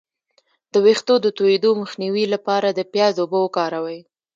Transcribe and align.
د 0.73 0.73
ویښتو 0.85 1.13
د 1.21 1.27
تویدو 1.37 1.71
مخنیوي 1.81 2.25
لپاره 2.33 2.67
د 2.71 2.79
پیاز 2.91 3.13
اوبه 3.21 3.37
وکاروئ 3.41 3.99